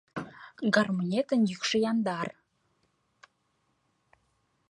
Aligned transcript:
Гармонетын 0.73 1.41
йӱкшӧ 1.49 1.77
яндар 1.91 2.27